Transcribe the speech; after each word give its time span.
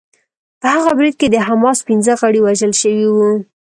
په 0.59 0.67
هغه 0.75 0.91
برید 0.97 1.15
کې 1.19 1.27
د 1.31 1.35
حماس 1.47 1.79
پنځه 1.89 2.13
غړي 2.21 2.39
وژل 2.41 2.73
شوي 2.81 3.07
وو 3.09 3.31